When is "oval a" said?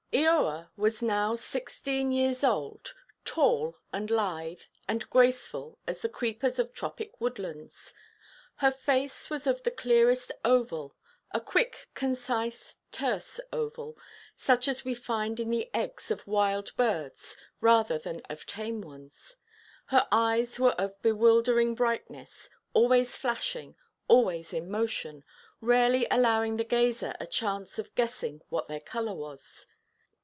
10.43-11.39